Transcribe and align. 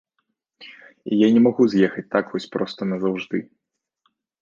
І 1.11 1.19
я 1.19 1.27
не 1.35 1.41
магу 1.49 1.63
з'ехаць 1.75 2.07
так 2.17 2.25
вось 2.35 2.51
проста 2.57 2.91
назаўжды. 2.91 3.47